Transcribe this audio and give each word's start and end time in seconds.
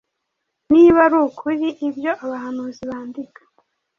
Niba 0.71 0.99
ari 1.05 1.17
ukuri, 1.27 1.67
ibyo 1.87 2.11
Abahanuzi 2.23 2.81
bandika, 2.89 3.41